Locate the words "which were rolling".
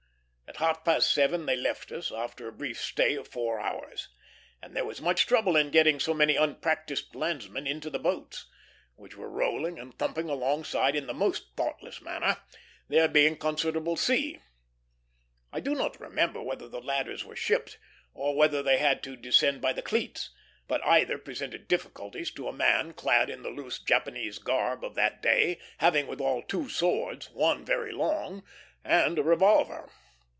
8.95-9.79